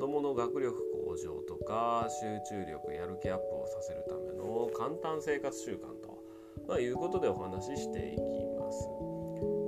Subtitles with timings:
[0.00, 0.76] どもの学力
[1.06, 6.24] 向上とか集中力やる気アップをさせるための簡単生活習慣と、
[6.66, 8.22] まあ、いうことでお話ししていき
[8.58, 8.88] ます。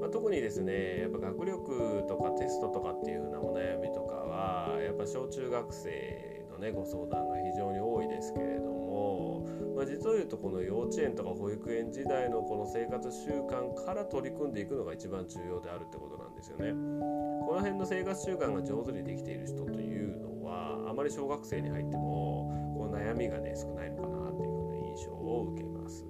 [0.01, 9.47] まあ、特にですねやっぱ学力とかテストとかっていう風なお悩みとかはやっぱ小中学生のねご相談が非常に多いですけれども、
[9.83, 16.71] まあ、実を言うとこの幼稚園とか保育園時代のこの生活習慣から取り組んでいくのが一番重要であるってことなんですよね。
[16.71, 26.07] この辺の生活習慣が上手にできている人というのはあまり小学生に入ってもこう悩みがね少ないのかなっていうふうな印象を受けます。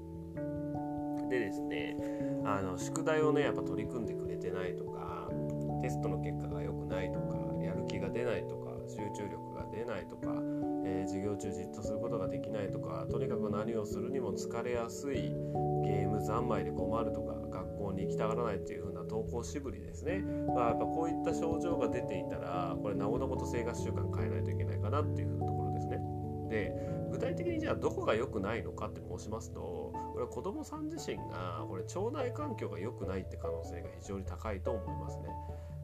[1.31, 1.97] でですね
[2.45, 5.31] あの宿題をねやっぱ取り組んでくれてないとか
[5.81, 10.35] テストの結果が良くないとかやる気が出ないとか集中力が出ないとか、
[11.23, 15.35] 授業中じっとすることができないとかとにかく何をするにも疲れやすい
[15.85, 20.19] ゲーム三昧で困るとか学校に行きたがらないっていう風な登校しぶりですね、
[20.55, 26.01] まあ、やっぱこういった症状が出ていたらこれなおのこと生活習慣変えないといけないかなっていう風なところですね。
[26.49, 26.73] で
[27.11, 35.29] 具体的にじゃあどこが良くないのかって申しますとこれは子どもさん自身がこれ腸内環境が良くないって可能性が非常に高いと思いますね。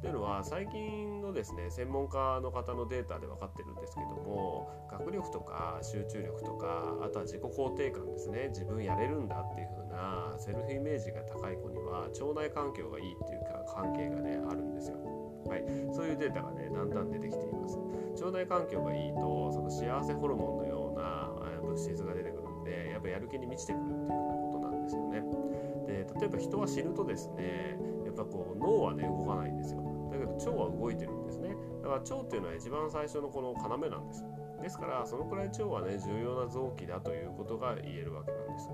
[0.01, 8.49] というのは最近のですね専門家の方のデータで分かってるんですけども学力とか集中力とかあとは自己肯定感ですね。
[8.51, 14.99] 自分やれるんだっていう風なセルフイメージが高い子には腸内環境がいいっていうか関係がねあるんですよ。
[15.49, 17.79] はい、そういうデータがねだんだん出てきています。
[18.23, 21.31] 腸内環境がいいとその幸せホルモンのような
[21.63, 25.23] 物質が出てくるんでやっぱやる気に満ちてくるっていうふうなことなんですよね。
[25.87, 29.88] で例えば人は死ぬとですねやっぱこう脳はね動かないんですよ。
[30.39, 31.55] 腸は動いてるんですね。
[31.83, 34.25] だから腸っていうのは一番最初のこの要なんです。
[34.62, 38.69] ですからそのくらい腸はね重要な臓器だということが言えるわけなんです。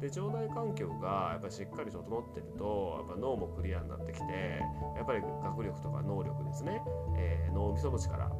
[0.00, 4.60] で腸内環境がやっぱりしっかり整ってるとやっぱ脳もクリアになってきて
[4.96, 6.82] やっぱり学力とか能力ですね、
[7.16, 8.30] えー、脳みその力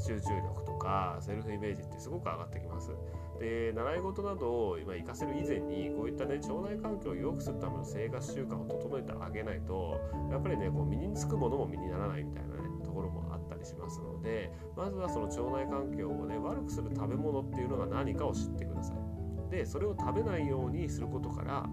[0.00, 2.90] 集中力とかセルフイメージってすごく上がってきます。
[3.38, 9.98] で習い事などを今活かせる以前にこういったね腸内環境を良くするための生活習慣を整えてあげないと
[10.30, 19.50] やっぱりねこう身につくものも身にならないみたいなねところもあったりしますのでまずはその腸内環境をね悪くする食べ物っていうのが何かを知ってください。
[19.50, 21.66] でそれを食べないようにすることから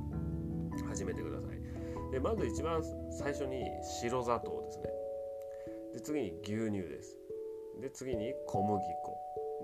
[0.88, 2.12] 始めてください。
[2.12, 3.64] でまず一番最初に
[4.02, 4.86] 白砂糖ですね。
[5.94, 7.27] で次に牛乳です。
[7.82, 9.18] で次に小麦粉。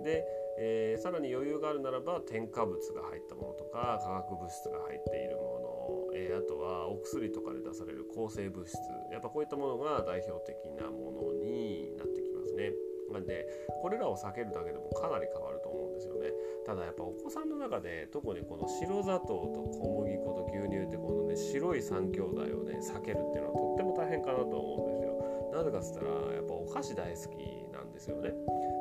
[0.04, 0.26] で
[0.58, 8.78] えー、さらに余裕があるならば添加物が入ったものとか化学物質が入っているもの、えー、あとはお薬とかで出される抗生物質。
[9.12, 12.72] やっぱこういったものが代表的なものになってきますね。
[13.12, 13.46] なんで
[13.82, 16.30] これらを避けるだけでもかなり変わると思うんですよね。
[16.66, 19.34] ただやっぱお子さんの中で特にこの白砂糖と
[19.82, 25.14] 小麦粉と牛乳ってこのね白い3兄弟をね避けるっていうのはとっても大変かなと思うんですよ。
[25.54, 28.30] なぜかっつったらやっぱお菓子大好きですよね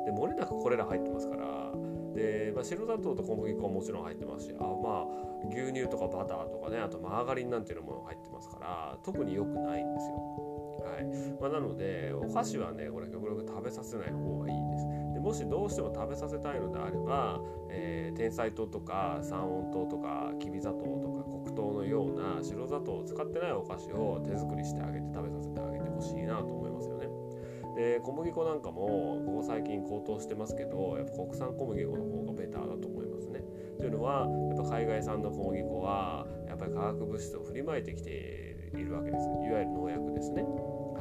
[0.05, 1.71] で漏れなくこれら入ってますから
[2.13, 10.33] で、まあ、白砂糖と小麦粉はもちろん入ってますしあまあ牛乳とかバターとかねあとマーガリンなんていうのも入ってますから特に良くないんですよ。
[10.83, 11.05] はい
[11.39, 14.85] まあ、なのでお菓子はねこれ極力食べさせない方がいいです。
[15.13, 26.92] でもしどうしても食べさせたいのであれば、えー、天才糖とか三温糖とかきび砂糖とか黒糖のような白砂糖を使ってないお菓子を手作りしてあげて食べさせてあげてほしいなと思いますよ。
[27.75, 33.41] で小麦粉なんかもここ最近高騰してますけどやっぱ国産小麦粉の方がベターだと思いますね。
[33.79, 40.43] というのはやっぱ海外産の小麦粉はやっぱり化学物質を振りまいてきているわけですいわゆる農薬ですね。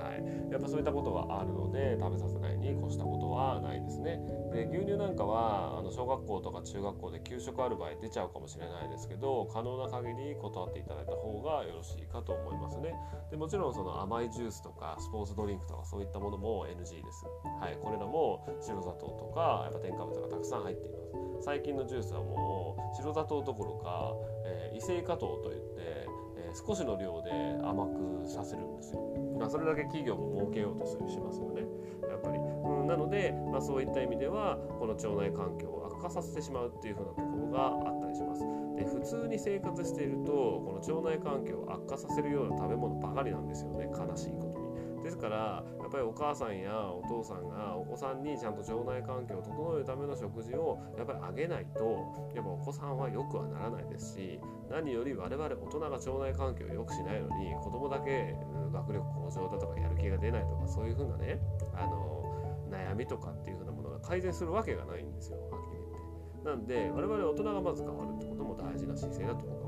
[0.02, 4.20] はい、やっぱそういったことがあるので食べさせないに越したことはないですね。
[4.52, 12.94] で牛乳なんかはあの小学校とか中学校で給食ある場合出ちゃうかもしれないですけど可能な限り断っていただいた方がよろしいかと思いますね。
[13.30, 17.24] でもちろんその甘いジュースとかスポーツドリンクとかそういったものも NG です。
[17.60, 21.42] はい、これらも白砂糖とかやっぱ添加物がたくさん入っています。
[21.42, 24.14] 最近のジュースはもう白砂糖どころか、
[24.44, 26.06] えー、異性化糖といって、
[26.54, 27.30] 少しの量で
[27.62, 29.00] 甘くさせるんですよ。
[29.38, 31.62] まあ、それだけ企業も儲けようとするしますよね。
[32.08, 38.44] やっぱり、うん、なので、まあ、そういった意味ではこの腸内環境を悪化させてしまうっていう風なところがあったりします。
[38.76, 44.61] で普通に生活しているとこの腸内環境を悪化させるような食べ物ばかりなんですよね悲しいこと。
[45.02, 54.40] ですからやっぱりお母さんやお父さんがお子さんにちゃんと腸内環境を整えるための食事をやっぱりあげないとやっぱお子さんは良くはならないですし
[54.70, 58.36] 何より我々大人が腸内環境を良くしないのに子供だけ
[58.72, 61.40] 学力向上だとかやる気が出ないとかそういう風なね
[61.74, 62.22] あの
[62.70, 66.48] 悩みとかっていう風なものが改善するわけがないんですよはっきり言って。
[66.48, 69.61] なんで我々大人がまず変わるってことも大事な姿勢だと僕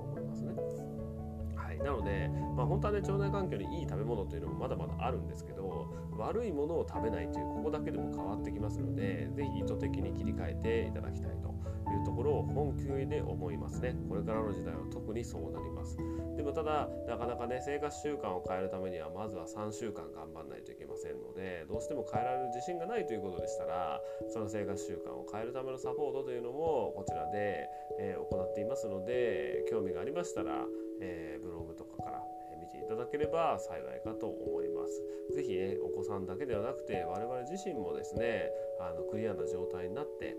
[1.84, 5.86] なので、まあ、本当はね腸内環境にいい食べ物というのもまだまだあるんですけど
[6.16, 11.54] 悪いものを食べないというここだけでも変わってきますので是非意図的に切り替えていただきたいと
[11.94, 15.96] いうところを本気で思いますねこれからの時代は特にそうなります
[16.36, 24.00] でもただなかなかね生活習慣を変えるためにはまずは3週間頑張らないといけませんのでどうしても変えられる自信がないということでしたら
[24.32, 27.68] その生活習慣を変えるためのサポートというのもこちらで、
[28.00, 30.66] えー、行っていますので興味がありましたら、
[31.00, 32.22] えー、ブログとかから
[32.60, 35.02] 見ていただければ幸いかと思います。
[35.34, 38.50] ぜひねお子さんだけではなくて我々自身もですね
[38.80, 40.36] あのクリアな状態になって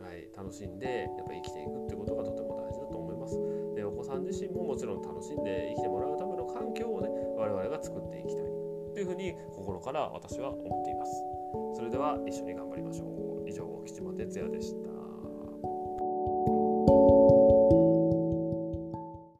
[0.00, 3.36] はい、楽しんでやっぱ生きていくってことがとても大事だと思います。
[3.74, 8.44] でお子さん自身ももちろん楽しんで生きてもらうための環境をね我々が作っていきたい
[8.94, 11.12] というふうに心から私は思っています。
[11.74, 13.48] それでは一緒に頑張りましょう。
[13.48, 14.91] 以上吉間哲也でした。